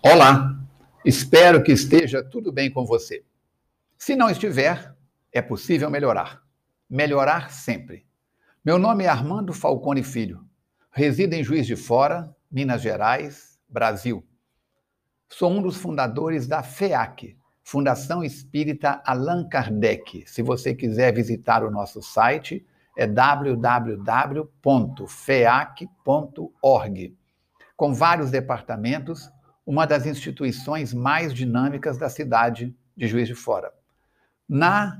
Olá, 0.00 0.56
espero 1.04 1.60
que 1.60 1.72
esteja 1.72 2.22
tudo 2.22 2.52
bem 2.52 2.70
com 2.70 2.86
você. 2.86 3.24
Se 3.98 4.14
não 4.14 4.30
estiver, 4.30 4.94
é 5.32 5.42
possível 5.42 5.90
melhorar. 5.90 6.40
Melhorar 6.88 7.50
sempre. 7.50 8.06
Meu 8.64 8.78
nome 8.78 9.02
é 9.02 9.08
Armando 9.08 9.52
Falcone 9.52 10.04
Filho. 10.04 10.46
Resido 10.92 11.34
em 11.34 11.42
Juiz 11.42 11.66
de 11.66 11.74
Fora, 11.74 12.32
Minas 12.48 12.80
Gerais, 12.80 13.58
Brasil. 13.68 14.24
Sou 15.28 15.50
um 15.50 15.60
dos 15.60 15.76
fundadores 15.76 16.46
da 16.46 16.62
FEAC, 16.62 17.36
Fundação 17.64 18.22
Espírita 18.22 19.02
Allan 19.04 19.48
Kardec. 19.48 20.22
Se 20.28 20.42
você 20.42 20.76
quiser 20.76 21.12
visitar 21.12 21.64
o 21.64 21.72
nosso 21.72 22.00
site, 22.00 22.64
é 22.96 23.04
www.feac.org. 23.04 23.98
Com 27.76 27.92
vários 27.92 28.30
departamentos, 28.30 29.28
uma 29.68 29.86
das 29.86 30.06
instituições 30.06 30.94
mais 30.94 31.34
dinâmicas 31.34 31.98
da 31.98 32.08
cidade 32.08 32.74
de 32.96 33.06
Juiz 33.06 33.28
de 33.28 33.34
Fora. 33.34 33.70
Nas 34.48 34.96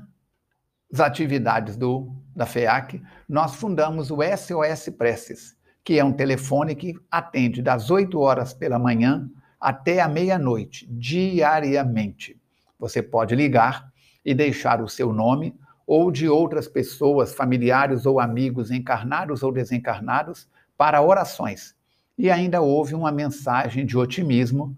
atividades 0.99 1.75
do, 1.75 2.13
da 2.35 2.45
FEAC, 2.45 3.01
nós 3.27 3.55
fundamos 3.55 4.11
o 4.11 4.19
SOS 4.21 4.89
Preces, 4.95 5.57
que 5.83 5.97
é 5.97 6.05
um 6.05 6.13
telefone 6.13 6.75
que 6.75 6.93
atende 7.09 7.63
das 7.63 7.89
8 7.89 8.19
horas 8.19 8.53
pela 8.53 8.77
manhã 8.77 9.27
até 9.59 10.01
a 10.01 10.07
meia-noite, 10.07 10.87
diariamente. 10.91 12.39
Você 12.77 13.01
pode 13.01 13.33
ligar 13.33 13.91
e 14.23 14.35
deixar 14.35 14.83
o 14.83 14.87
seu 14.87 15.11
nome 15.11 15.55
ou 15.87 16.11
de 16.11 16.29
outras 16.29 16.67
pessoas, 16.67 17.33
familiares 17.33 18.05
ou 18.05 18.19
amigos, 18.19 18.69
encarnados 18.69 19.41
ou 19.41 19.51
desencarnados, 19.51 20.47
para 20.77 21.01
orações 21.01 21.73
e 22.19 22.29
ainda 22.29 22.59
houve 22.59 22.93
uma 22.93 23.13
mensagem 23.13 23.85
de 23.85 23.97
otimismo 23.97 24.77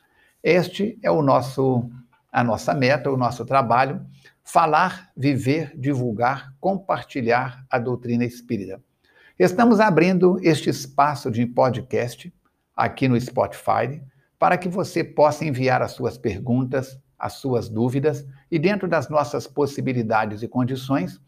Este 0.42 0.98
é 1.02 1.10
o 1.10 1.22
nosso 1.22 1.90
a 2.30 2.44
nossa 2.44 2.74
meta, 2.74 3.10
o 3.10 3.16
nosso 3.16 3.44
trabalho, 3.44 4.04
falar, 4.44 5.10
viver, 5.16 5.72
divulgar, 5.74 6.54
compartilhar 6.60 7.64
a 7.70 7.78
doutrina 7.78 8.24
espírita. 8.24 8.80
Estamos 9.38 9.80
abrindo 9.80 10.38
este 10.42 10.68
espaço 10.68 11.30
de 11.30 11.46
podcast 11.46 12.32
aqui 12.76 13.08
no 13.08 13.20
Spotify 13.20 14.02
para 14.38 14.56
que 14.56 14.68
você 14.68 15.02
possa 15.02 15.44
enviar 15.44 15.82
as 15.82 15.92
suas 15.92 16.16
perguntas, 16.16 16.98
as 17.18 17.34
suas 17.34 17.68
dúvidas 17.68 18.26
e 18.50 18.58
dentro 18.58 18.86
das 18.86 19.08
nossas 19.08 19.46
possibilidades 19.46 20.42
e 20.42 20.48
condições, 20.48 21.20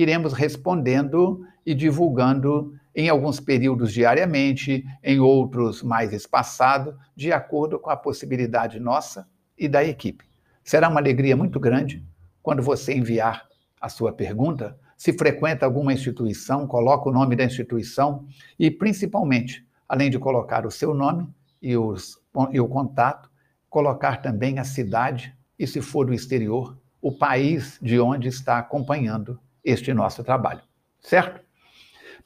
iremos 0.00 0.32
respondendo 0.32 1.44
e 1.66 1.74
divulgando 1.74 2.72
em 2.94 3.08
alguns 3.08 3.40
períodos 3.40 3.92
diariamente, 3.92 4.84
em 5.02 5.20
outros 5.20 5.82
mais 5.82 6.12
espaçado, 6.12 6.96
de 7.16 7.32
acordo 7.32 7.78
com 7.78 7.90
a 7.90 7.96
possibilidade 7.96 8.78
nossa 8.78 9.28
e 9.56 9.68
da 9.68 9.84
equipe. 9.84 10.24
Será 10.62 10.88
uma 10.88 11.00
alegria 11.00 11.36
muito 11.36 11.58
grande 11.58 12.04
quando 12.42 12.62
você 12.62 12.94
enviar 12.94 13.46
a 13.80 13.88
sua 13.88 14.12
pergunta, 14.12 14.78
se 14.96 15.12
frequenta 15.12 15.64
alguma 15.64 15.92
instituição, 15.92 16.66
coloca 16.66 17.08
o 17.08 17.12
nome 17.12 17.36
da 17.36 17.44
instituição 17.44 18.26
e, 18.58 18.70
principalmente, 18.70 19.66
além 19.88 20.10
de 20.10 20.18
colocar 20.18 20.66
o 20.66 20.70
seu 20.70 20.92
nome 20.92 21.28
e, 21.62 21.76
os, 21.76 22.20
e 22.50 22.60
o 22.60 22.68
contato, 22.68 23.30
colocar 23.70 24.16
também 24.16 24.58
a 24.58 24.64
cidade 24.64 25.36
e, 25.58 25.66
se 25.66 25.80
for 25.80 26.06
do 26.06 26.14
exterior, 26.14 26.76
o 27.00 27.12
país 27.12 27.78
de 27.80 28.00
onde 28.00 28.28
está 28.28 28.58
acompanhando 28.58 29.38
este 29.64 29.92
nosso 29.92 30.22
trabalho, 30.24 30.62
certo? 31.00 31.40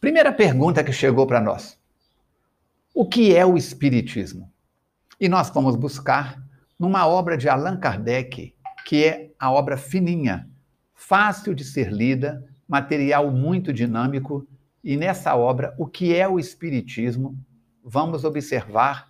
Primeira 0.01 0.33
pergunta 0.33 0.83
que 0.83 0.93
chegou 0.93 1.27
para 1.27 1.41
nós: 1.41 1.79
o 2.95 3.09
que 3.09 3.35
é 3.35 3.47
o 3.47 3.57
Espiritismo? 3.57 4.53
E 5.21 5.29
nós 5.29 5.51
vamos 5.51 5.77
buscar 5.77 6.43
numa 6.79 7.07
obra 7.07 7.37
de 7.37 7.49
Allan 7.49 7.79
Kardec, 7.79 8.55
que 8.85 9.05
é 9.05 9.31
a 9.39 9.51
obra 9.51 9.77
fininha, 9.77 10.51
fácil 10.93 11.55
de 11.55 11.65
ser 11.65 11.93
lida, 11.93 12.45
material 12.67 13.31
muito 13.31 13.73
dinâmico, 13.73 14.47
e 14.83 14.97
nessa 14.97 15.37
obra, 15.37 15.75
o 15.79 15.87
que 15.87 16.15
é 16.15 16.27
o 16.27 16.41
Espiritismo? 16.41 17.39
Vamos 17.85 18.25
observar 18.25 19.09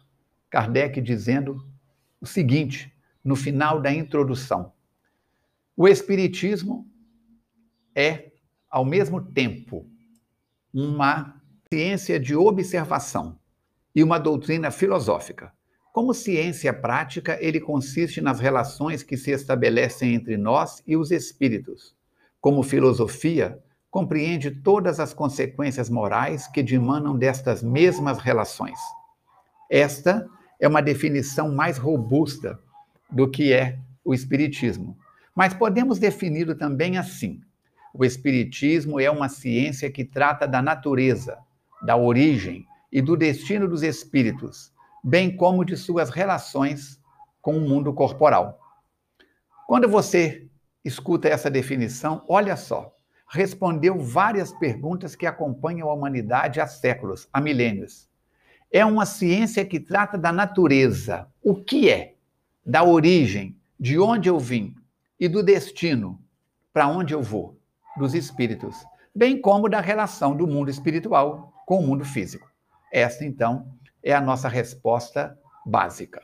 Kardec 0.51 1.01
dizendo 1.01 1.67
o 2.21 2.27
seguinte, 2.27 2.95
no 3.25 3.35
final 3.35 3.81
da 3.81 3.91
introdução: 3.91 4.73
o 5.75 5.89
Espiritismo 5.89 6.87
é, 7.95 8.33
ao 8.71 8.85
mesmo 8.85 9.21
tempo, 9.21 9.87
uma 10.73 11.41
ciência 11.69 12.19
de 12.19 12.35
observação 12.35 13.39
e 13.95 14.03
uma 14.03 14.19
doutrina 14.19 14.71
filosófica. 14.71 15.53
Como 15.93 16.15
ciência 16.15 16.73
prática, 16.73 17.37
ele 17.41 17.61
consiste 17.61 18.21
nas 18.21 18.41
relações 18.41 19.03
que 19.03 19.17
se 19.17 19.31
estabelecem 19.31 20.15
entre 20.15 20.37
nós 20.39 20.83
e 20.87 20.97
os 20.97 21.11
espíritos. 21.11 21.95
Como 22.41 22.63
filosofia, 22.63 23.59
compreende 23.91 24.51
todas 24.51 24.99
as 24.99 25.13
consequências 25.13 25.91
morais 25.91 26.47
que 26.47 26.63
dimanam 26.63 27.15
destas 27.15 27.63
mesmas 27.63 28.19
relações. 28.19 28.79
Esta 29.71 30.27
é 30.59 30.67
uma 30.67 30.81
definição 30.81 31.55
mais 31.55 31.77
robusta 31.77 32.59
do 33.11 33.31
que 33.31 33.53
é 33.53 33.79
o 34.03 34.15
Espiritismo. 34.15 34.97
Mas 35.35 35.53
podemos 35.53 35.99
defini-lo 35.99 36.55
também 36.55 36.97
assim: 36.97 37.43
o 37.95 38.05
Espiritismo 38.05 38.99
é 38.99 39.11
uma 39.11 39.29
ciência 39.29 39.91
que 39.91 40.05
trata 40.05 40.47
da 40.49 40.63
natureza, 40.63 41.39
da 41.83 41.97
origem 41.97 42.67
e 42.91 43.03
do 43.03 43.17
destino 43.17 43.69
dos 43.69 43.83
espíritos, 43.83 44.73
bem 45.05 45.37
como 45.37 45.65
de 45.65 45.77
suas 45.77 46.09
relações 46.09 46.99
com 47.41 47.57
o 47.57 47.61
mundo 47.61 47.93
corporal. 47.93 48.59
Quando 49.67 49.89
você 49.89 50.49
escuta 50.85 51.29
essa 51.29 51.51
definição, 51.51 52.25
olha 52.29 52.57
só, 52.57 52.97
respondeu 53.29 53.99
várias 53.99 54.53
perguntas 54.53 55.15
que 55.15 55.27
acompanham 55.27 55.91
a 55.91 55.95
humanidade 55.95 56.61
há 56.61 56.67
séculos, 56.67 57.29
há 57.33 57.41
milênios. 57.41 58.09
É 58.71 58.85
uma 58.85 59.05
ciência 59.05 59.67
que 59.67 59.79
trata 59.79 60.17
da 60.17 60.33
natureza, 60.33 61.29
o 61.43 61.55
que 61.55 61.91
é, 61.91 62.15
da 62.65 62.83
origem, 62.83 63.57
de 63.79 63.99
onde 63.99 64.31
eu 64.31 64.39
vim 64.39 64.75
e 65.21 65.29
do 65.29 65.43
destino, 65.43 66.19
para 66.73 66.89
onde 66.89 67.13
eu 67.13 67.23
vou 67.23 67.62
dos 67.97 68.15
espíritos, 68.15 68.85
bem 69.15 69.41
como 69.41 69.69
da 69.69 69.81
relação 69.81 70.37
do 70.37 70.47
mundo 70.47 70.71
espiritual 70.71 71.53
com 71.67 71.79
o 71.79 71.87
mundo 71.87 72.05
físico. 72.05 72.51
Esta, 72.93 73.25
então, 73.25 73.75
é 74.03 74.13
a 74.13 74.21
nossa 74.21 74.49
resposta 74.49 75.39
básica. 75.65 76.23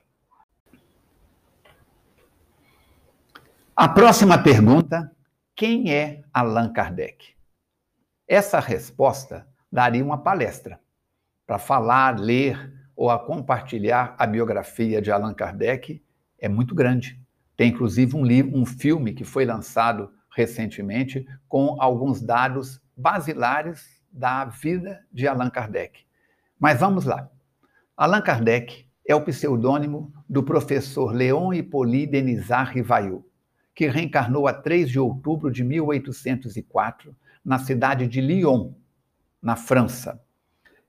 A 3.77 3.89
próxima 3.89 4.43
pergunta: 4.43 5.11
quem 5.55 5.93
é 5.93 6.23
Allan 6.33 6.73
Kardec? 6.73 7.35
Essa 8.27 8.61
resposta 8.61 9.47
daria 9.71 10.05
uma 10.05 10.19
palestra 10.19 10.81
para 11.47 11.59
falar, 11.59 12.19
ler 12.19 12.73
ou 12.95 13.09
a 13.09 13.19
compartilhar 13.19 14.15
a 14.19 14.27
biografia 14.27 15.01
de 15.01 15.11
Allan 15.11 15.33
Kardec 15.33 16.03
é 16.39 16.49
muito 16.49 16.75
grande. 16.75 17.21
Tem 17.57 17.71
inclusive 17.71 18.17
um 18.17 18.25
livro, 18.25 18.57
um 18.57 18.67
filme 18.67 19.13
que 19.13 19.25
foi 19.25 19.45
lançado 19.45 20.13
recentemente 20.31 21.27
com 21.49 21.81
alguns 21.81 22.21
dados 22.21 22.81
basilares 22.97 24.03
da 24.11 24.45
vida 24.45 25.01
de 25.13 25.27
Allan 25.29 25.51
Kardec. 25.51 26.05
Mas 26.59 26.81
vamos 26.81 27.05
lá. 27.05 27.31
Allan 27.97 28.21
Kardec 28.21 28.87
é 29.07 29.15
o 29.15 29.25
pseudônimo 29.25 30.13
do 30.29 30.43
professor 30.43 31.13
Leon 31.13 31.53
Hippolyte 31.53 32.13
Denisard 32.13 32.75
Rivaillot, 32.75 33.25
que 33.75 33.89
reencarnou 33.89 34.47
a 34.47 34.53
3 34.53 34.91
de 34.91 34.99
outubro 34.99 35.51
de 35.51 35.65
1804 35.65 37.17
na 37.45 37.59
cidade 37.59 38.07
de 38.07 38.21
Lyon, 38.21 38.73
na 39.41 39.57
França. 39.57 40.21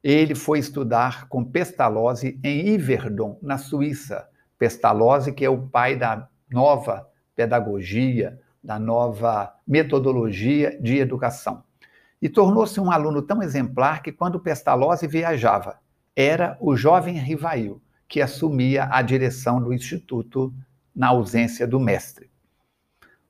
Ele 0.04 0.34
foi 0.34 0.60
estudar 0.60 1.28
com 1.28 1.44
Pestalozzi 1.44 2.40
em 2.44 2.74
Yverdon, 2.74 3.38
na 3.42 3.58
Suíça. 3.58 4.28
Pestalozzi, 4.58 5.32
que 5.32 5.46
é 5.46 5.50
o 5.50 5.68
pai 5.68 5.96
da 5.96 6.28
nova 6.50 7.08
pedagogia, 7.36 8.40
da 8.64 8.80
nova 8.80 9.54
metodologia 9.68 10.80
de 10.82 10.98
educação. 10.98 11.64
E 12.22 12.28
tornou-se 12.28 12.80
um 12.80 12.92
aluno 12.92 13.22
tão 13.22 13.42
exemplar 13.42 14.02
que, 14.02 14.12
quando 14.12 14.40
Pestalozzi 14.40 15.08
viajava 15.08 15.80
era 16.16 16.58
o 16.60 16.76
jovem 16.76 17.18
Rivail, 17.18 17.82
que 18.08 18.22
assumia 18.22 18.90
a 18.92 19.02
direção 19.02 19.62
do 19.62 19.72
instituto 19.72 20.54
na 20.94 21.08
ausência 21.08 21.66
do 21.66 21.80
mestre. 21.80 22.30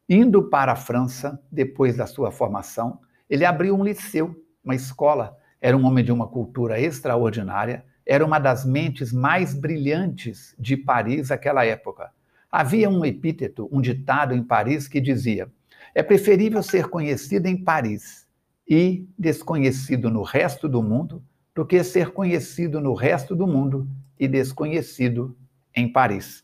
Indo 0.08 0.50
para 0.50 0.72
a 0.72 0.76
França, 0.76 1.40
depois 1.52 1.98
da 1.98 2.08
sua 2.08 2.31
formação, 2.31 3.00
ele 3.30 3.46
abriu 3.46 3.76
um 3.76 3.84
liceu, 3.84 4.36
uma 4.64 4.74
escola. 4.74 5.38
Era 5.62 5.78
um 5.78 5.86
homem 5.86 6.04
de 6.04 6.12
uma 6.12 6.28
cultura 6.28 6.80
extraordinária, 6.80 7.86
era 8.06 8.26
uma 8.26 8.40
das 8.40 8.66
mentes 8.66 9.14
mais 9.14 9.54
brilhantes 9.54 10.56
de 10.58 10.76
Paris 10.76 11.30
naquela 11.30 11.64
época. 11.64 12.12
Havia 12.51 12.90
um 12.90 13.06
epíteto, 13.06 13.69
um 13.72 13.80
ditado 13.80 14.34
em 14.34 14.44
Paris 14.44 14.88
que 14.88 15.00
dizia: 15.00 15.50
é 15.94 16.01
preferível 16.01 16.63
ser 16.63 16.88
conhecido 16.88 17.48
em 17.48 17.57
Paris 17.57 18.28
e 18.68 19.07
desconhecido 19.18 20.10
no 20.10 20.24
resto 20.24 20.68
do 20.68 20.81
mundo 20.81 21.24
do 21.54 21.66
que 21.66 21.84
ser 21.84 22.12
conhecido 22.12 22.80
no 22.80 22.94
resto 22.94 23.36
do 23.36 23.46
mundo 23.46 23.88
e 24.19 24.28
desconhecido 24.28 25.36
em 25.75 25.92
Paris. 25.92 26.44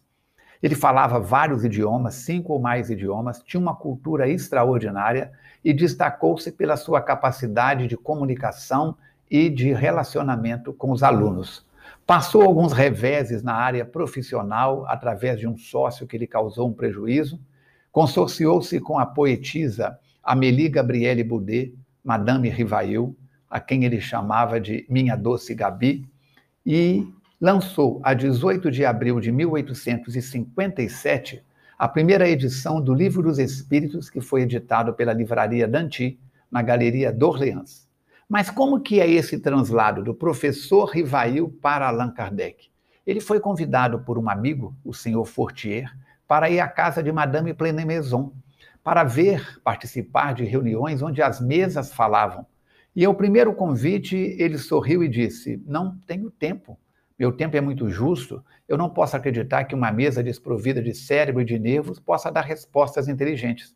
Ele 0.61 0.75
falava 0.75 1.19
vários 1.19 1.63
idiomas, 1.63 2.15
cinco 2.15 2.53
ou 2.53 2.59
mais 2.59 2.89
idiomas, 2.89 3.41
tinha 3.43 3.61
uma 3.61 3.75
cultura 3.75 4.27
extraordinária 4.27 5.31
e 5.63 5.73
destacou-se 5.73 6.51
pela 6.51 6.75
sua 6.75 7.01
capacidade 7.01 7.87
de 7.87 7.95
comunicação 7.95 8.97
e 9.29 9.49
de 9.49 9.71
relacionamento 9.73 10.73
com 10.73 10.91
os 10.91 11.03
alunos. 11.03 11.65
Passou 12.05 12.43
alguns 12.43 12.71
reveses 12.71 13.41
na 13.41 13.53
área 13.53 13.83
profissional 13.83 14.85
através 14.87 15.39
de 15.39 15.47
um 15.47 15.57
sócio 15.57 16.05
que 16.05 16.17
lhe 16.17 16.27
causou 16.27 16.69
um 16.69 16.73
prejuízo, 16.73 17.39
consorciou-se 17.91 18.79
com 18.79 18.99
a 18.99 19.05
poetisa 19.05 19.97
Amélie 20.23 20.69
Gabriele 20.69 21.23
Boudet, 21.23 21.73
Madame 22.03 22.49
Rivail, 22.49 23.15
a 23.49 23.59
quem 23.59 23.85
ele 23.85 24.01
chamava 24.01 24.59
de 24.59 24.85
Minha 24.89 25.15
Doce 25.15 25.55
Gabi, 25.55 26.07
e 26.65 27.07
lançou, 27.39 28.01
a 28.03 28.13
18 28.13 28.71
de 28.71 28.85
abril 28.85 29.19
de 29.19 29.31
1857, 29.31 31.43
a 31.77 31.87
primeira 31.87 32.27
edição 32.27 32.81
do 32.81 32.93
Livro 32.93 33.21
dos 33.21 33.37
Espíritos, 33.37 34.09
que 34.09 34.21
foi 34.21 34.41
editado 34.41 34.93
pela 34.93 35.13
Livraria 35.13 35.67
Danti, 35.67 36.19
na 36.49 36.61
Galeria 36.61 37.11
d'Orléans. 37.11 37.84
Mas 38.27 38.49
como 38.49 38.81
que 38.81 38.99
é 38.99 39.07
esse 39.07 39.39
translado 39.39 40.03
do 40.03 40.13
professor 40.13 40.85
Rivail 40.85 41.47
para 41.61 41.87
Allan 41.87 42.11
Kardec? 42.11 42.69
Ele 43.05 43.21
foi 43.21 43.39
convidado 43.39 43.99
por 43.99 44.17
um 44.17 44.27
amigo, 44.27 44.75
o 44.83 44.93
senhor 44.93 45.23
Fortier, 45.25 45.95
para 46.27 46.49
ir 46.49 46.59
à 46.59 46.67
casa 46.67 47.03
de 47.03 47.11
Madame 47.11 47.53
Pleine-Maison, 47.53 48.33
para 48.83 49.03
ver, 49.03 49.59
participar 49.63 50.33
de 50.33 50.43
reuniões 50.43 51.03
onde 51.03 51.21
as 51.21 51.39
mesas 51.39 51.93
falavam. 51.93 52.47
E 52.95 53.05
ao 53.05 53.13
primeiro 53.13 53.53
convite, 53.53 54.15
ele 54.15 54.57
sorriu 54.57 55.03
e 55.03 55.07
disse: 55.07 55.61
Não 55.65 55.95
tenho 56.07 56.31
tempo. 56.31 56.79
Meu 57.17 57.31
tempo 57.31 57.55
é 57.55 57.61
muito 57.61 57.89
justo, 57.89 58.43
eu 58.67 58.77
não 58.77 58.89
posso 58.89 59.15
acreditar 59.15 59.65
que 59.65 59.75
uma 59.75 59.91
mesa 59.91 60.23
desprovida 60.23 60.81
de 60.81 60.93
cérebro 60.93 61.41
e 61.41 61.45
de 61.45 61.59
nervos 61.59 61.99
possa 61.99 62.31
dar 62.31 62.41
respostas 62.41 63.07
inteligentes. 63.07 63.75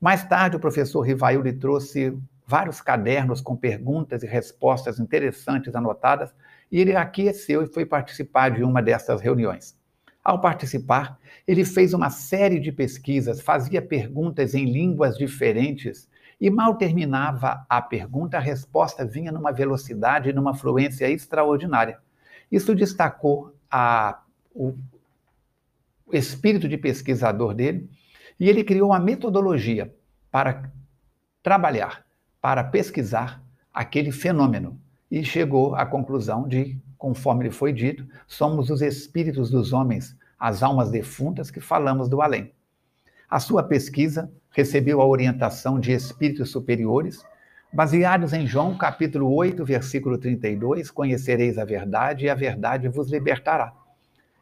Mais 0.00 0.24
tarde, 0.24 0.56
o 0.56 0.60
professor 0.60 1.00
Rivail 1.00 1.42
lhe 1.42 1.52
trouxe 1.52 2.16
vários 2.50 2.80
cadernos 2.80 3.40
com 3.40 3.56
perguntas 3.56 4.24
e 4.24 4.26
respostas 4.26 4.98
interessantes 4.98 5.72
anotadas, 5.76 6.34
e 6.70 6.80
ele 6.80 6.96
aqueceu 6.96 7.62
e 7.62 7.66
foi 7.68 7.86
participar 7.86 8.50
de 8.50 8.64
uma 8.64 8.82
dessas 8.82 9.20
reuniões. 9.20 9.78
Ao 10.24 10.40
participar, 10.40 11.16
ele 11.46 11.64
fez 11.64 11.94
uma 11.94 12.10
série 12.10 12.58
de 12.58 12.72
pesquisas, 12.72 13.40
fazia 13.40 13.80
perguntas 13.80 14.52
em 14.52 14.64
línguas 14.64 15.16
diferentes, 15.16 16.10
e 16.40 16.50
mal 16.50 16.74
terminava 16.74 17.64
a 17.68 17.80
pergunta, 17.80 18.36
a 18.36 18.40
resposta 18.40 19.04
vinha 19.04 19.30
numa 19.30 19.52
velocidade 19.52 20.30
e 20.30 20.32
numa 20.32 20.52
fluência 20.52 21.08
extraordinária. 21.08 21.98
Isso 22.50 22.74
destacou 22.74 23.54
a, 23.70 24.20
o, 24.52 24.74
o 26.04 26.16
espírito 26.16 26.68
de 26.68 26.76
pesquisador 26.76 27.54
dele 27.54 27.88
e 28.40 28.48
ele 28.48 28.64
criou 28.64 28.88
uma 28.88 28.98
metodologia 28.98 29.94
para 30.32 30.72
trabalhar, 31.42 32.04
para 32.40 32.64
pesquisar 32.64 33.42
aquele 33.72 34.10
fenômeno 34.10 34.80
e 35.10 35.24
chegou 35.24 35.74
à 35.74 35.84
conclusão 35.84 36.46
de, 36.46 36.78
conforme 36.96 37.44
lhe 37.44 37.50
foi 37.50 37.72
dito, 37.72 38.06
somos 38.26 38.70
os 38.70 38.82
espíritos 38.82 39.50
dos 39.50 39.72
homens, 39.72 40.16
as 40.38 40.62
almas 40.62 40.90
defuntas 40.90 41.50
que 41.50 41.60
falamos 41.60 42.08
do 42.08 42.22
além. 42.22 42.52
A 43.28 43.38
sua 43.38 43.62
pesquisa 43.62 44.30
recebeu 44.50 45.00
a 45.00 45.06
orientação 45.06 45.78
de 45.78 45.92
espíritos 45.92 46.50
superiores 46.50 47.24
Baseados 47.72 48.32
em 48.32 48.48
João 48.48 48.76
capítulo 48.76 49.32
8, 49.32 49.64
versículo 49.64 50.18
32, 50.18 50.90
conhecereis 50.90 51.56
a 51.56 51.64
verdade 51.64 52.24
e 52.24 52.28
a 52.28 52.34
verdade 52.34 52.88
vos 52.88 53.08
libertará. 53.08 53.72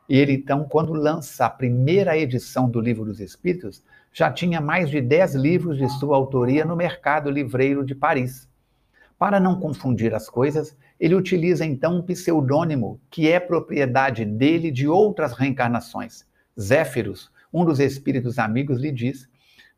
E 0.08 0.16
ele 0.16 0.32
então, 0.32 0.64
quando 0.64 0.94
lança 0.94 1.44
a 1.44 1.50
primeira 1.50 2.16
edição 2.16 2.70
do 2.70 2.80
Livro 2.80 3.04
dos 3.04 3.20
Espíritos, 3.20 3.84
já 4.12 4.30
tinha 4.30 4.60
mais 4.60 4.90
de 4.90 5.00
10 5.00 5.34
livros 5.34 5.78
de 5.78 5.88
sua 5.88 6.16
autoria 6.16 6.64
no 6.64 6.76
mercado 6.76 7.30
livreiro 7.30 7.84
de 7.84 7.94
Paris. 7.94 8.48
Para 9.18 9.40
não 9.40 9.58
confundir 9.58 10.14
as 10.14 10.28
coisas, 10.28 10.76
ele 10.98 11.14
utiliza 11.14 11.64
então 11.64 11.98
um 11.98 12.02
pseudônimo 12.02 13.00
que 13.10 13.30
é 13.30 13.38
propriedade 13.38 14.24
dele 14.24 14.70
de 14.70 14.88
outras 14.88 15.32
reencarnações. 15.32 16.26
Zéfiros, 16.58 17.30
um 17.52 17.64
dos 17.64 17.80
espíritos 17.80 18.38
amigos, 18.38 18.80
lhe 18.80 18.92
diz 18.92 19.28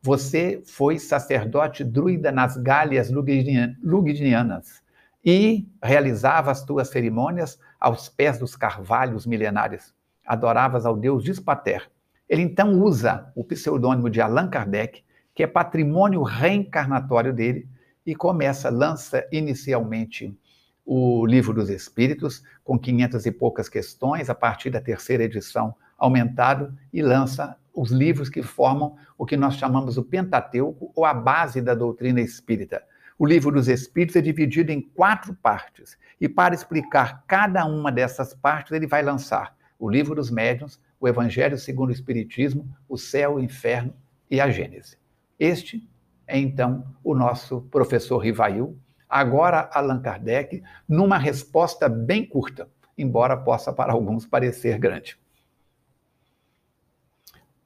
você 0.02 0.62
foi 0.64 0.98
sacerdote 0.98 1.84
druida 1.84 2.32
nas 2.32 2.56
Gálias 2.56 3.10
Lugdinianas 3.10 4.82
e 5.22 5.68
realizava 5.82 6.50
as 6.50 6.64
tuas 6.64 6.88
cerimônias 6.88 7.58
aos 7.78 8.08
pés 8.08 8.38
dos 8.38 8.56
carvalhos 8.56 9.26
milenares. 9.26 9.94
Adoravas 10.24 10.86
ao 10.86 10.96
deus 10.96 11.22
Dispater. 11.22 11.90
Ele 12.30 12.42
então 12.42 12.80
usa 12.80 13.32
o 13.34 13.42
pseudônimo 13.42 14.08
de 14.08 14.20
Allan 14.20 14.48
Kardec, 14.48 15.02
que 15.34 15.42
é 15.42 15.48
patrimônio 15.48 16.22
reencarnatório 16.22 17.32
dele, 17.32 17.68
e 18.06 18.14
começa, 18.14 18.70
lança 18.70 19.26
inicialmente 19.32 20.38
o 20.86 21.26
Livro 21.26 21.52
dos 21.52 21.68
Espíritos, 21.68 22.44
com 22.62 22.78
500 22.78 23.26
e 23.26 23.32
poucas 23.32 23.68
questões, 23.68 24.30
a 24.30 24.34
partir 24.34 24.70
da 24.70 24.80
terceira 24.80 25.24
edição 25.24 25.74
aumentado, 25.98 26.72
e 26.92 27.02
lança 27.02 27.56
os 27.74 27.90
livros 27.90 28.28
que 28.28 28.42
formam 28.44 28.96
o 29.18 29.26
que 29.26 29.36
nós 29.36 29.56
chamamos 29.56 29.98
o 29.98 30.04
Pentateuco 30.04 30.92
ou 30.94 31.04
a 31.04 31.12
base 31.12 31.60
da 31.60 31.74
doutrina 31.74 32.20
espírita. 32.20 32.80
O 33.18 33.26
livro 33.26 33.50
dos 33.50 33.66
Espíritos 33.66 34.14
é 34.14 34.20
dividido 34.20 34.70
em 34.70 34.80
quatro 34.80 35.34
partes, 35.34 35.98
e 36.20 36.28
para 36.28 36.54
explicar 36.54 37.24
cada 37.26 37.66
uma 37.66 37.90
dessas 37.90 38.32
partes, 38.34 38.70
ele 38.70 38.86
vai 38.86 39.02
lançar 39.02 39.56
o 39.80 39.90
livro 39.90 40.14
dos 40.14 40.30
médiuns, 40.30 40.78
o 41.00 41.08
Evangelho 41.08 41.58
segundo 41.58 41.88
o 41.88 41.92
Espiritismo, 41.92 42.68
o 42.88 42.98
céu, 42.98 43.36
o 43.36 43.40
inferno 43.40 43.94
e 44.30 44.40
a 44.40 44.50
Gênese. 44.50 44.98
Este 45.38 45.88
é 46.26 46.38
então 46.38 46.84
o 47.02 47.14
nosso 47.14 47.62
professor 47.62 48.18
Rivail, 48.18 48.78
agora 49.08 49.70
Allan 49.72 50.00
Kardec, 50.00 50.62
numa 50.86 51.16
resposta 51.16 51.88
bem 51.88 52.24
curta, 52.24 52.68
embora 52.96 53.36
possa 53.36 53.72
para 53.72 53.92
alguns 53.92 54.26
parecer 54.26 54.78
grande. 54.78 55.18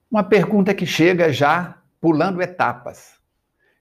Uma 0.08 0.22
pergunta 0.22 0.72
que 0.72 0.86
chega 0.86 1.32
já 1.32 1.82
pulando 2.00 2.40
etapas. 2.40 3.18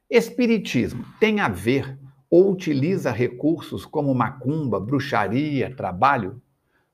Espiritismo 0.09 1.05
tem 1.19 1.39
a 1.39 1.47
ver 1.47 1.97
ou 2.29 2.51
utiliza 2.51 3.11
recursos 3.11 3.85
como 3.85 4.15
macumba, 4.15 4.79
bruxaria, 4.79 5.75
trabalho? 5.75 6.41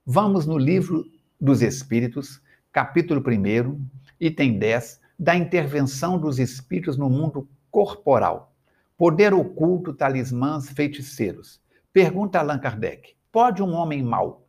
Vamos 0.05 0.45
no 0.45 0.57
livro 0.57 1.05
dos 1.39 1.61
Espíritos, 1.61 2.41
capítulo 2.79 3.21
1, 3.21 3.77
item 4.21 4.57
10, 4.57 5.01
da 5.19 5.36
intervenção 5.36 6.17
dos 6.17 6.39
espíritos 6.39 6.95
no 6.95 7.09
mundo 7.09 7.45
corporal. 7.69 8.55
Poder 8.98 9.33
oculto, 9.33 9.93
talismãs, 9.93 10.69
feiticeiros. 10.69 11.62
Pergunta 11.91 12.39
Allan 12.39 12.57
Kardec: 12.57 13.17
pode 13.33 13.62
um 13.62 13.74
homem 13.74 14.01
mau, 14.01 14.48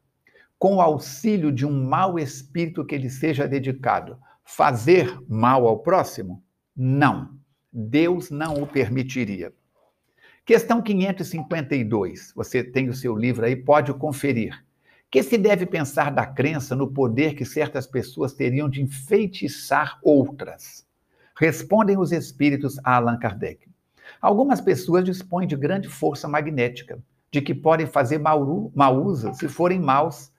com 0.60 0.76
o 0.76 0.80
auxílio 0.80 1.50
de 1.50 1.66
um 1.66 1.84
mau 1.84 2.20
espírito 2.20 2.84
que 2.84 2.96
lhe 2.96 3.10
seja 3.10 3.48
dedicado, 3.48 4.16
fazer 4.44 5.18
mal 5.28 5.66
ao 5.66 5.80
próximo? 5.80 6.40
Não. 6.76 7.36
Deus 7.72 8.30
não 8.30 8.62
o 8.62 8.66
permitiria. 8.66 9.52
Questão 10.44 10.80
552. 10.80 12.32
Você 12.36 12.62
tem 12.62 12.88
o 12.88 12.94
seu 12.94 13.16
livro 13.16 13.44
aí, 13.44 13.56
pode 13.56 13.92
conferir. 13.94 14.64
Que 15.10 15.24
se 15.24 15.36
deve 15.36 15.66
pensar 15.66 16.12
da 16.12 16.24
crença 16.24 16.76
no 16.76 16.92
poder 16.92 17.34
que 17.34 17.44
certas 17.44 17.84
pessoas 17.84 18.32
teriam 18.32 18.68
de 18.68 18.80
enfeitiçar 18.80 19.98
outras? 20.04 20.86
Respondem 21.36 21.98
os 21.98 22.12
espíritos 22.12 22.78
a 22.84 22.94
Allan 22.94 23.18
Kardec. 23.18 23.68
Algumas 24.20 24.60
pessoas 24.60 25.04
dispõem 25.04 25.48
de 25.48 25.56
grande 25.56 25.88
força 25.88 26.28
magnética, 26.28 27.02
de 27.28 27.42
que 27.42 27.52
podem 27.52 27.88
fazer 27.88 28.18
mau, 28.18 28.40
uso 29.04 29.34
se 29.34 29.48
forem 29.48 29.80
maus, 29.80 30.30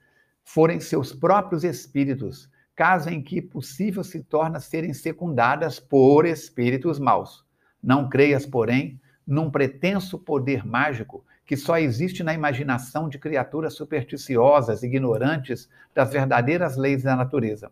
forem 0.41 0.79
seus 0.79 1.11
próprios 1.11 1.65
espíritos, 1.65 2.49
caso 2.73 3.09
em 3.09 3.21
que 3.21 3.41
possível 3.41 4.05
se 4.05 4.23
torna 4.23 4.61
serem 4.61 4.93
secundadas 4.93 5.81
por 5.81 6.25
espíritos 6.25 6.97
maus. 6.97 7.45
Não 7.83 8.07
creias, 8.07 8.45
porém, 8.45 9.01
num 9.27 9.51
pretenso 9.51 10.17
poder 10.17 10.65
mágico 10.65 11.25
que 11.45 11.57
só 11.57 11.77
existe 11.77 12.23
na 12.23 12.33
imaginação 12.33 13.09
de 13.09 13.19
criaturas 13.19 13.73
supersticiosas, 13.73 14.83
ignorantes 14.83 15.69
das 15.93 16.11
verdadeiras 16.11 16.77
leis 16.77 17.03
da 17.03 17.15
natureza. 17.15 17.71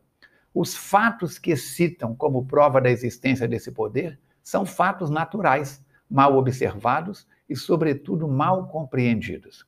Os 0.54 0.76
fatos 0.76 1.38
que 1.38 1.56
citam 1.56 2.16
como 2.16 2.46
prova 2.46 2.82
da 2.82 2.90
existência 2.90 3.48
desse 3.48 3.72
poder 3.72 4.20
são 4.44 4.66
fatos 4.66 5.10
naturais, 5.10 5.84
mal 6.10 6.36
observados 6.36 7.28
e, 7.48 7.56
sobretudo, 7.56 8.28
mal 8.28 8.68
compreendidos. 8.68 9.66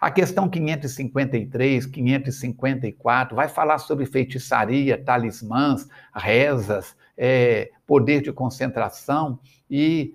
A 0.00 0.10
questão 0.10 0.48
553, 0.48 1.86
554 1.86 3.34
vai 3.34 3.48
falar 3.48 3.78
sobre 3.78 4.04
feitiçaria, 4.04 5.02
talismãs, 5.02 5.88
rezas, 6.14 6.96
é, 7.16 7.70
poder 7.86 8.20
de 8.20 8.32
concentração 8.32 9.38
e 9.70 10.14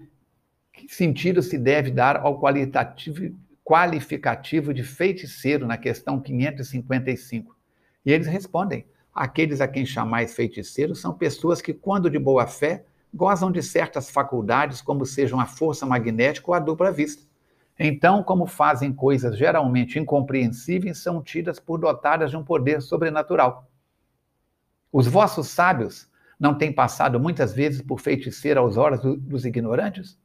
que 0.87 0.95
sentido 0.95 1.41
se 1.41 1.57
deve 1.57 1.91
dar 1.91 2.17
ao 2.17 2.39
qualificativo 3.63 4.73
de 4.73 4.83
feiticeiro 4.83 5.67
na 5.67 5.77
questão 5.77 6.19
555. 6.19 7.55
E 8.05 8.11
eles 8.11 8.27
respondem: 8.27 8.85
aqueles 9.13 9.61
a 9.61 9.67
quem 9.67 9.85
chamais 9.85 10.33
feiticeiros 10.33 10.99
são 10.99 11.13
pessoas 11.13 11.61
que, 11.61 11.73
quando 11.73 12.09
de 12.09 12.17
boa 12.17 12.47
fé, 12.47 12.85
gozam 13.13 13.51
de 13.51 13.61
certas 13.61 14.09
faculdades, 14.09 14.81
como 14.81 15.05
sejam 15.05 15.39
a 15.39 15.45
força 15.45 15.85
magnética 15.85 16.49
ou 16.49 16.53
a 16.53 16.59
dupla 16.59 16.91
vista. 16.91 17.27
Então, 17.77 18.23
como 18.23 18.45
fazem 18.45 18.91
coisas 18.91 19.37
geralmente 19.37 19.97
incompreensíveis, 19.97 20.97
são 20.97 21.21
tidas 21.21 21.59
por 21.59 21.79
dotadas 21.79 22.29
de 22.29 22.37
um 22.37 22.43
poder 22.43 22.81
sobrenatural. 22.81 23.69
Os 24.91 25.07
vossos 25.07 25.47
sábios 25.47 26.09
não 26.39 26.57
têm 26.57 26.73
passado 26.73 27.19
muitas 27.19 27.53
vezes 27.53 27.81
por 27.81 27.99
feiticeiro 27.99 28.59
aos 28.59 28.77
olhos 28.77 29.01
do, 29.01 29.15
dos 29.15 29.45
ignorantes? 29.45 30.17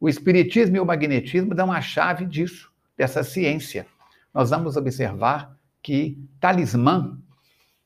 O 0.00 0.08
espiritismo 0.08 0.76
e 0.76 0.80
o 0.80 0.86
magnetismo 0.86 1.54
dão 1.54 1.72
a 1.72 1.80
chave 1.80 2.24
disso, 2.24 2.72
dessa 2.96 3.22
ciência. 3.22 3.86
Nós 4.32 4.50
vamos 4.50 4.76
observar 4.76 5.56
que 5.82 6.18
talismã, 6.40 7.18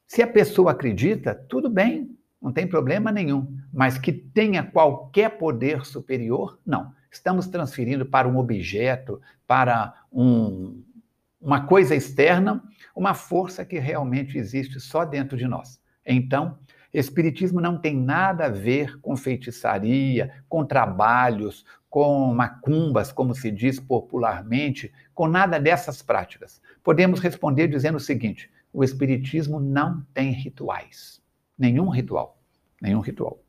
se 0.06 0.22
a 0.22 0.26
pessoa 0.26 0.72
acredita, 0.72 1.34
tudo 1.34 1.70
bem, 1.70 2.16
não 2.40 2.52
tem 2.52 2.66
problema 2.66 3.12
nenhum, 3.12 3.56
mas 3.72 3.98
que 3.98 4.12
tenha 4.12 4.62
qualquer 4.62 5.38
poder 5.38 5.84
superior, 5.86 6.58
não 6.66 6.92
estamos 7.12 7.46
transferindo 7.46 8.06
para 8.06 8.26
um 8.26 8.38
objeto, 8.38 9.20
para 9.46 9.94
um, 10.10 10.82
uma 11.40 11.66
coisa 11.66 11.94
externa, 11.94 12.64
uma 12.96 13.12
força 13.12 13.64
que 13.64 13.78
realmente 13.78 14.38
existe 14.38 14.80
só 14.80 15.04
dentro 15.04 15.36
de 15.36 15.46
nós. 15.46 15.80
Então, 16.04 16.58
Espiritismo 16.92 17.60
não 17.60 17.78
tem 17.78 17.96
nada 17.96 18.46
a 18.46 18.50
ver 18.50 19.00
com 19.00 19.16
feitiçaria, 19.16 20.30
com 20.48 20.64
trabalhos, 20.64 21.64
com 21.88 22.32
macumbas, 22.34 23.10
como 23.10 23.34
se 23.34 23.50
diz 23.50 23.80
popularmente, 23.80 24.92
com 25.14 25.26
nada 25.26 25.58
dessas 25.58 26.02
práticas. 26.02 26.60
Podemos 26.82 27.20
responder 27.20 27.68
dizendo 27.68 27.96
o 27.96 28.00
seguinte: 28.00 28.50
o 28.72 28.84
Espiritismo 28.84 29.58
não 29.58 30.04
tem 30.12 30.32
rituais. 30.32 31.22
Nenhum 31.58 31.88
ritual. 31.88 32.38
Nenhum 32.80 33.00
ritual. 33.00 33.42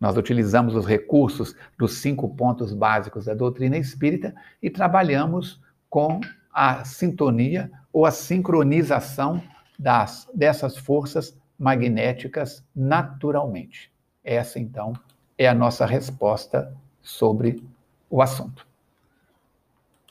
Nós 0.00 0.16
utilizamos 0.16 0.74
os 0.76 0.86
recursos 0.86 1.54
dos 1.76 1.94
cinco 1.94 2.28
pontos 2.34 2.72
básicos 2.72 3.24
da 3.24 3.34
doutrina 3.34 3.76
espírita 3.76 4.34
e 4.62 4.70
trabalhamos 4.70 5.60
com 5.90 6.20
a 6.52 6.84
sintonia 6.84 7.70
ou 7.92 8.06
a 8.06 8.10
sincronização 8.10 9.42
das, 9.78 10.28
dessas 10.34 10.76
forças 10.76 11.36
magnéticas 11.58 12.64
naturalmente. 12.74 13.90
Essa, 14.22 14.58
então, 14.58 14.92
é 15.36 15.48
a 15.48 15.54
nossa 15.54 15.84
resposta 15.84 16.72
sobre 17.02 17.62
o 18.08 18.22
assunto. 18.22 18.66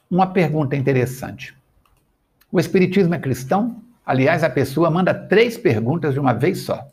Uma 0.09 0.27
pergunta 0.27 0.75
interessante. 0.75 1.55
O 2.51 2.59
Espiritismo 2.59 3.13
é 3.13 3.19
cristão? 3.19 3.81
Aliás, 4.05 4.43
a 4.43 4.49
pessoa 4.49 4.89
manda 4.89 5.13
três 5.13 5.57
perguntas 5.57 6.13
de 6.13 6.19
uma 6.19 6.33
vez 6.33 6.59
só. 6.59 6.87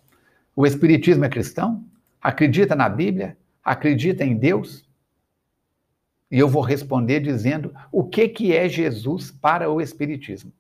O 0.57 0.67
Espiritismo 0.67 1.25
é 1.25 1.29
cristão? 1.29 1.85
Acredita 2.21 2.75
na 2.75 2.89
Bíblia? 2.89 3.37
Acredita 3.63 4.25
em 4.25 4.37
Deus? 4.37 4.85
E 6.31 6.39
eu 6.39 6.49
vou 6.49 6.63
responder 6.63 7.21
dizendo 7.21 7.73
o 7.93 8.03
que, 8.03 8.29
que 8.29 8.53
é 8.53 8.69
Jesus 8.69 9.31
para 9.31 9.71
o 9.71 9.81
Espiritismo. 9.81 10.53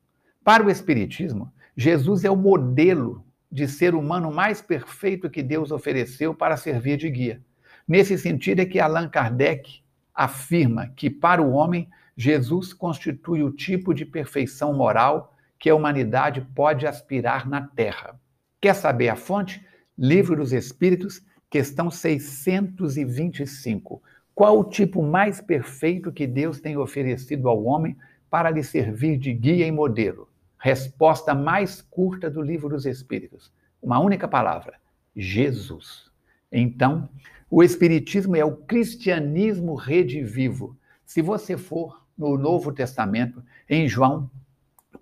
Para 0.44 0.64
o 0.64 0.70
Espiritismo, 0.70 1.52
Jesus 1.76 2.24
é 2.24 2.30
o 2.30 2.36
modelo 2.36 3.23
de 3.54 3.66
ser 3.68 3.94
humano 3.94 4.32
mais 4.32 4.60
perfeito 4.60 5.30
que 5.30 5.40
Deus 5.40 5.70
ofereceu 5.70 6.34
para 6.34 6.56
servir 6.56 6.96
de 6.96 7.08
guia. 7.08 7.40
Nesse 7.86 8.18
sentido 8.18 8.58
é 8.58 8.66
que 8.66 8.80
Allan 8.80 9.08
Kardec 9.08 9.80
afirma 10.12 10.88
que, 10.96 11.08
para 11.08 11.40
o 11.40 11.52
homem, 11.52 11.88
Jesus 12.16 12.72
constitui 12.72 13.44
o 13.44 13.52
tipo 13.52 13.94
de 13.94 14.04
perfeição 14.04 14.74
moral 14.74 15.36
que 15.56 15.70
a 15.70 15.74
humanidade 15.76 16.40
pode 16.52 16.84
aspirar 16.84 17.48
na 17.48 17.62
Terra. 17.62 18.18
Quer 18.60 18.74
saber 18.74 19.08
a 19.08 19.14
fonte? 19.14 19.64
Livro 19.96 20.34
dos 20.34 20.52
Espíritos, 20.52 21.22
Questão 21.48 21.92
625. 21.92 24.02
Qual 24.34 24.58
o 24.58 24.64
tipo 24.64 25.00
mais 25.00 25.40
perfeito 25.40 26.10
que 26.10 26.26
Deus 26.26 26.60
tem 26.60 26.76
oferecido 26.76 27.48
ao 27.48 27.62
homem 27.62 27.96
para 28.28 28.50
lhe 28.50 28.64
servir 28.64 29.16
de 29.16 29.32
guia 29.32 29.64
e 29.64 29.70
modelo? 29.70 30.28
Resposta 30.64 31.34
mais 31.34 31.82
curta 31.82 32.30
do 32.30 32.40
livro 32.40 32.70
dos 32.70 32.86
Espíritos. 32.86 33.52
Uma 33.82 33.98
única 33.98 34.26
palavra: 34.26 34.80
Jesus. 35.14 36.10
Então, 36.50 37.06
o 37.50 37.62
Espiritismo 37.62 38.34
é 38.34 38.42
o 38.42 38.56
cristianismo 38.56 39.74
redivivo. 39.74 40.74
Se 41.04 41.20
você 41.20 41.58
for 41.58 42.02
no 42.16 42.38
Novo 42.38 42.72
Testamento, 42.72 43.44
em 43.68 43.86
João, 43.86 44.30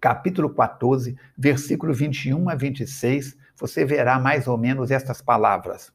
capítulo 0.00 0.50
14, 0.50 1.16
versículo 1.38 1.94
21 1.94 2.48
a 2.48 2.56
26, 2.56 3.38
você 3.54 3.84
verá 3.84 4.18
mais 4.18 4.48
ou 4.48 4.58
menos 4.58 4.90
estas 4.90 5.22
palavras. 5.22 5.92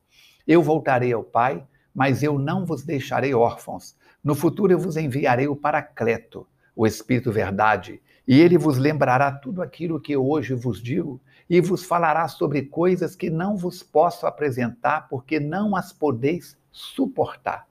Eu 0.48 0.64
voltarei 0.64 1.12
ao 1.12 1.26
Pai, 1.26 1.68
mas 1.94 2.24
eu 2.24 2.40
não 2.40 2.66
vos 2.66 2.86
deixarei 2.86 3.34
órfãos. 3.34 3.98
No 4.24 4.34
futuro 4.34 4.72
eu 4.72 4.80
vos 4.80 4.96
enviarei 4.96 5.50
o 5.50 5.58
Paracleto, 5.58 6.48
o 6.78 6.86
Espírito 6.86 7.32
Verdade, 7.32 8.00
e 8.28 8.40
ele 8.40 8.56
vos 8.56 8.78
lembrará 8.78 9.32
tudo 9.32 9.64
aquilo 9.64 10.00
que 10.00 10.16
hoje 10.16 10.54
vos 10.54 10.80
digo, 10.80 11.20
e 11.50 11.60
vos 11.60 11.84
falará 11.84 12.28
sobre 12.28 12.62
coisas 12.62 13.16
que 13.16 13.32
não 13.32 13.58
vos 13.58 13.82
posso 13.82 14.28
apresentar, 14.28 15.10
porque 15.10 15.40
não 15.40 15.76
as 15.76 15.92
podeis 15.92 16.56
suportar. 16.72 17.66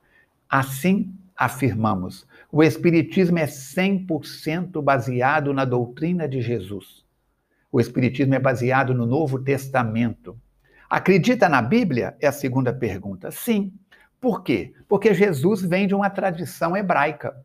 Assim 0.49 1.15
afirmamos, 1.37 2.27
o 2.51 2.63
Espiritismo 2.63 3.39
é 3.39 3.47
100% 3.47 4.83
baseado 4.83 5.55
na 5.55 5.65
doutrina 5.65 6.27
de 6.27 6.41
Jesus. 6.41 7.05
O 7.71 7.79
Espiritismo 7.79 8.35
é 8.35 8.41
baseado 8.41 8.93
no 8.93 9.07
Novo 9.07 9.39
Testamento. 9.39 10.37
Acredita 10.91 11.49
na 11.49 11.63
Bíblia? 11.63 12.17
É 12.21 12.27
a 12.27 12.33
segunda 12.33 12.73
pergunta. 12.73 13.31
Sim. 13.31 13.73
Por 14.21 14.43
quê? 14.43 14.73
Porque 14.89 15.15
Jesus 15.15 15.63
vem 15.63 15.87
de 15.87 15.95
uma 15.95 16.11
tradição 16.11 16.77
hebraica. 16.77 17.37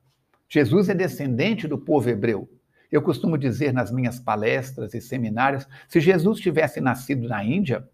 Jesus 0.53 0.89
é 0.89 0.93
descendente 0.93 1.65
do 1.65 1.77
povo 1.77 2.09
hebreu. 2.09 2.49
Eu 2.91 3.01
costumo 3.01 3.37
dizer 3.37 3.71
nas 3.71 3.89
minhas 3.89 4.19
palestras 4.19 4.93
e 4.93 4.99
seminários: 4.99 5.65
se 5.87 6.01
Jesus 6.01 6.41
tivesse 6.41 6.81
nascido 6.81 7.25
na 7.29 7.41
Índia, 7.41 7.87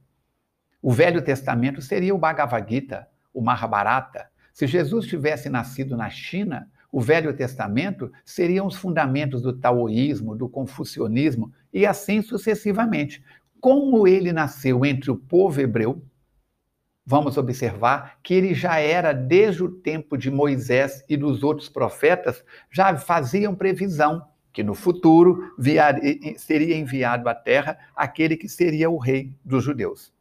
o 0.81 0.91
Velho 0.91 1.21
Testamento 1.21 1.83
seria 1.83 2.15
o 2.15 2.17
Bhagavad 2.17 2.67
Gita, 2.67 3.07
o 3.31 3.43
Mahabharata. 3.43 4.27
Se 4.51 4.65
Jesus 4.65 5.05
tivesse 5.05 5.49
nascido 5.49 5.95
na 5.95 6.09
China, 6.09 6.67
o 6.91 6.99
Velho 6.99 7.31
Testamento 7.31 8.11
seriam 8.25 8.65
os 8.65 8.75
fundamentos 8.75 9.43
do 9.43 9.53
taoísmo, 9.53 10.35
do 10.35 10.49
confucionismo 10.49 11.53
e 11.71 11.85
assim 11.85 12.23
sucessivamente 12.23 13.23
como 13.61 14.07
ele 14.07 14.33
nasceu 14.33 14.83
entre 14.83 15.11
o 15.11 15.15
povo 15.15 15.61
hebreu, 15.61 16.01
vamos 17.09 17.37
observar 17.37 18.19
que 18.21 18.33
ele 18.33 18.53
já 18.53 18.79
era, 18.79 19.13
desde 19.13 19.63
o 19.63 19.71
tempo 19.71 20.17
de 20.17 20.29
Moisés 20.29 21.05
e 21.07 21.15
dos 21.15 21.41
outros 21.41 21.69
profetas, 21.69 22.43
já 22.69 22.97
faziam 22.97 23.55
previsão 23.55 24.27
que 24.51 24.61
no 24.61 24.73
futuro 24.73 25.55
seria 26.35 26.75
enviado 26.75 27.29
à 27.29 27.33
terra 27.33 27.77
aquele 27.95 28.35
que 28.35 28.49
seria 28.49 28.89
o 28.89 28.97
rei 28.97 29.33
dos 29.45 29.63
judeus. 29.63 30.11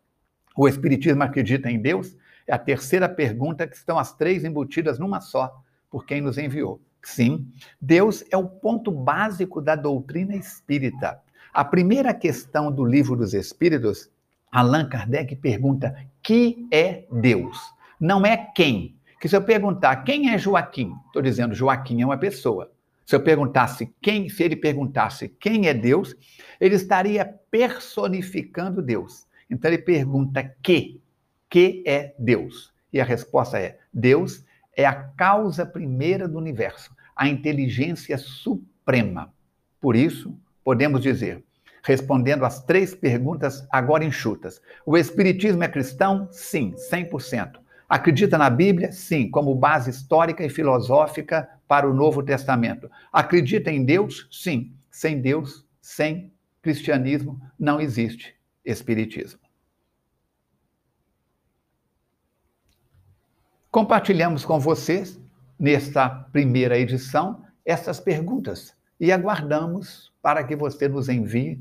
O 0.57 0.69
Espiritismo 0.69 1.25
acredita 1.25 1.69
em 1.69 1.81
Deus? 1.81 2.17
É 2.47 2.55
a 2.55 2.59
terceira 2.59 3.09
pergunta 3.09 3.67
que 3.67 3.75
estão 3.75 3.99
as 3.99 4.15
três 4.15 4.45
embutidas 4.45 4.97
numa 4.97 5.21
só, 5.21 5.61
por 5.91 6.07
quem 6.07 6.21
nos 6.21 6.39
enviou. 6.39 6.81
Sim, 7.03 7.49
Deus 7.81 8.25
é 8.31 8.37
o 8.37 8.47
ponto 8.47 8.93
básico 8.93 9.61
da 9.61 9.75
doutrina 9.75 10.37
espírita. 10.37 11.21
A 11.53 11.65
primeira 11.65 12.15
questão 12.15 12.71
do 12.71 12.85
Livro 12.85 13.17
dos 13.17 13.35
Espíritos, 13.35 14.09
Allan 14.57 14.89
Kardec 14.89 15.37
pergunta: 15.37 15.95
que 16.23 16.67
é 16.73 17.05
Deus? 17.13 17.59
Não 18.01 18.25
é 18.25 18.39
quem. 18.39 18.97
Que 19.21 19.29
se 19.29 19.37
eu 19.37 19.43
perguntar 19.43 19.97
quem 19.97 20.31
é 20.31 20.39
Joaquim, 20.39 20.95
estou 21.07 21.21
dizendo 21.21 21.55
Joaquim 21.55 22.01
é 22.01 22.07
uma 22.07 22.17
pessoa. 22.17 22.73
Se 23.05 23.15
eu 23.15 23.21
perguntasse 23.21 23.95
quem, 24.01 24.31
se 24.31 24.43
ele 24.43 24.57
perguntasse 24.57 25.29
quem 25.29 25.69
é 25.69 25.75
Deus, 25.75 26.17
ele 26.59 26.75
estaria 26.75 27.25
personificando 27.51 28.81
Deus. 28.81 29.27
Então 29.51 29.71
ele 29.71 29.83
pergunta 29.83 30.43
que, 30.63 31.03
que 31.51 31.85
é 31.87 32.15
Deus? 32.19 32.73
E 32.91 32.99
a 32.99 33.05
resposta 33.05 33.59
é: 33.59 33.79
Deus 33.93 34.43
é 34.75 34.87
a 34.87 34.95
causa 34.95 35.67
primeira 35.67 36.27
do 36.27 36.39
universo, 36.39 36.97
a 37.15 37.29
inteligência 37.29 38.17
suprema. 38.17 39.35
Por 39.83 39.95
isso, 39.95 40.35
podemos 40.65 41.03
dizer, 41.03 41.45
respondendo 41.87 42.45
às 42.45 42.65
três 42.65 42.95
perguntas 42.95 43.67
agora 43.71 44.05
enxutas: 44.05 44.61
o 44.85 44.99
Espiritismo 44.99 45.63
é 45.63 45.69
cristão? 45.69 46.29
Sim, 46.33 46.75
100%. 46.91 47.61
Acredita 47.89 48.37
na 48.37 48.51
Bíblia? 48.51 48.91
Sim, 48.91 49.31
como 49.31 49.55
base 49.55 49.91
histórica 49.91 50.45
e 50.45 50.51
filosófica 50.51 51.49
para 51.69 51.89
o 51.89 51.95
Novo 51.95 52.23
Testamento. 52.25 52.91
Acredita 53.13 53.71
em 53.71 53.85
Deus? 53.85 54.29
Sim. 54.33 54.73
Sem 54.91 55.21
Deus, 55.21 55.65
sem 55.81 56.33
cristianismo, 56.61 57.41
não 57.59 57.81
existe 57.81 58.35
Espiritismo. 58.65 59.39
Compartilhamos 63.71 64.45
com 64.45 64.59
vocês, 64.59 65.21
nesta 65.59 66.09
primeira 66.09 66.77
edição, 66.77 67.45
essas 67.65 68.01
perguntas 68.01 68.75
e 68.99 69.13
aguardamos 69.13 70.13
para 70.23 70.43
que 70.43 70.57
você 70.57 70.89
nos 70.89 71.09
envie 71.09 71.61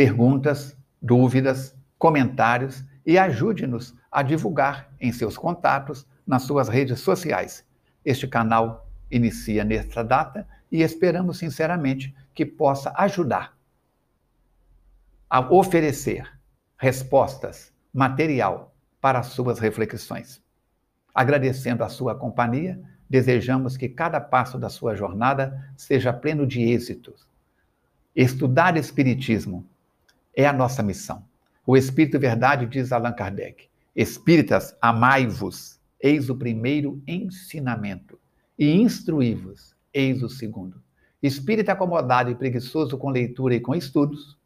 perguntas, 0.00 0.74
dúvidas, 1.02 1.76
comentários 1.98 2.82
e 3.04 3.18
ajude-nos 3.18 3.94
a 4.10 4.22
divulgar 4.22 4.90
em 4.98 5.12
seus 5.12 5.36
contatos, 5.36 6.06
nas 6.26 6.44
suas 6.44 6.70
redes 6.70 7.00
sociais. 7.00 7.66
Este 8.02 8.26
canal 8.26 8.88
inicia 9.10 9.62
nesta 9.62 10.02
data 10.02 10.48
e 10.72 10.80
esperamos 10.80 11.36
sinceramente 11.36 12.16
que 12.32 12.46
possa 12.46 12.94
ajudar 12.96 13.54
a 15.28 15.40
oferecer 15.52 16.26
respostas, 16.78 17.70
material 17.92 18.74
para 19.02 19.18
as 19.18 19.26
suas 19.26 19.58
reflexões. 19.58 20.42
Agradecendo 21.14 21.84
a 21.84 21.90
sua 21.90 22.14
companhia, 22.14 22.80
desejamos 23.06 23.76
que 23.76 23.90
cada 23.90 24.18
passo 24.18 24.58
da 24.58 24.70
sua 24.70 24.96
jornada 24.96 25.70
seja 25.76 26.10
pleno 26.10 26.46
de 26.46 26.62
êxitos. 26.62 27.28
Estudar 28.16 28.78
Espiritismo 28.78 29.69
é 30.34 30.46
a 30.46 30.52
nossa 30.52 30.82
missão. 30.82 31.24
O 31.66 31.76
Espírito 31.76 32.18
Verdade 32.18 32.66
diz 32.66 32.92
Allan 32.92 33.12
Kardec: 33.12 33.68
Espíritas, 33.94 34.76
amai-vos, 34.80 35.78
eis 36.00 36.30
o 36.30 36.36
primeiro 36.36 37.02
ensinamento, 37.06 38.18
e 38.58 38.72
instruí-vos, 38.72 39.74
eis 39.92 40.22
o 40.22 40.28
segundo. 40.28 40.82
Espírito 41.22 41.68
acomodado 41.68 42.30
e 42.30 42.34
preguiçoso 42.34 42.96
com 42.96 43.10
leitura 43.10 43.54
e 43.54 43.60
com 43.60 43.74
estudos, 43.74 44.38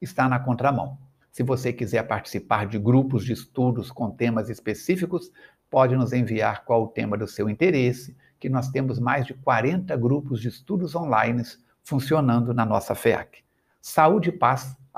está 0.00 0.28
na 0.28 0.38
contramão. 0.38 0.98
Se 1.30 1.42
você 1.42 1.72
quiser 1.72 2.02
participar 2.04 2.66
de 2.66 2.78
grupos 2.78 3.24
de 3.24 3.32
estudos 3.32 3.92
com 3.92 4.10
temas 4.10 4.48
específicos, 4.48 5.30
pode 5.70 5.94
nos 5.94 6.12
enviar 6.12 6.64
qual 6.64 6.82
o 6.82 6.88
tema 6.88 7.16
do 7.16 7.28
seu 7.28 7.48
interesse, 7.48 8.16
que 8.40 8.48
nós 8.48 8.68
temos 8.70 8.98
mais 8.98 9.26
de 9.26 9.34
40 9.34 9.96
grupos 9.96 10.40
de 10.40 10.48
estudos 10.48 10.94
online 10.94 11.42
funcionando 11.84 12.52
na 12.52 12.64
nossa 12.64 12.94
FEAC. 12.94 13.38
Saúde 13.80 14.30
e 14.30 14.32
paz, 14.32 14.76